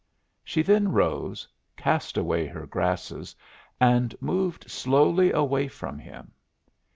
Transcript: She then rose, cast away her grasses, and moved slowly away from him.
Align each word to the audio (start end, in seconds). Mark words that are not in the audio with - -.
She 0.43 0.63
then 0.63 0.91
rose, 0.93 1.47
cast 1.77 2.17
away 2.17 2.47
her 2.47 2.65
grasses, 2.65 3.35
and 3.79 4.19
moved 4.19 4.67
slowly 4.67 5.31
away 5.31 5.67
from 5.67 5.99
him. 5.99 6.31